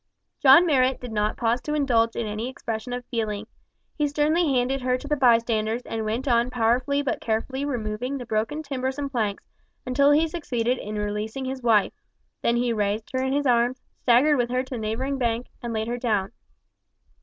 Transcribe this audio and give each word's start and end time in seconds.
John 0.39 0.65
Marrot 0.65 0.99
did 0.99 1.11
not 1.11 1.37
pause 1.37 1.61
to 1.61 1.75
indulge 1.75 2.15
in 2.15 2.25
any 2.25 2.49
expression 2.49 2.91
of 2.91 3.05
feeling. 3.05 3.45
He 3.93 4.07
sternly 4.07 4.45
handed 4.47 4.81
her 4.81 4.97
to 4.97 5.07
the 5.07 5.15
bystanders, 5.15 5.83
and 5.85 6.03
went 6.05 6.27
on 6.27 6.49
powerfully 6.49 7.03
but 7.03 7.21
carefully 7.21 7.65
removing 7.65 8.17
the 8.17 8.25
broken 8.25 8.63
timbers 8.63 8.97
and 8.97 9.11
planks, 9.11 9.43
until 9.85 10.09
he 10.09 10.27
succeeded 10.27 10.79
in 10.79 10.95
releasing 10.97 11.45
his 11.45 11.61
wife. 11.61 11.93
Then 12.41 12.55
he 12.55 12.73
raised 12.73 13.11
her 13.13 13.21
in 13.23 13.31
his 13.31 13.45
arms, 13.45 13.79
staggered 14.01 14.37
with 14.37 14.49
her 14.49 14.63
to 14.63 14.69
the 14.71 14.79
neighbouring 14.81 15.19
bank 15.19 15.45
and 15.61 15.71
laid 15.71 15.87
her 15.87 15.99
down. 15.99 16.31